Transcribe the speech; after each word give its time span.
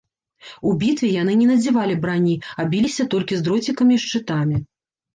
У 0.69 0.71
бітве 0.83 1.09
яны 1.17 1.35
не 1.43 1.47
надзявалі 1.51 1.99
брані, 2.07 2.35
а 2.59 2.67
біліся 2.75 3.09
толькі 3.15 3.33
з 3.41 3.49
дроцікамі 3.49 3.93
і 4.01 4.09
шчытамі. 4.09 4.57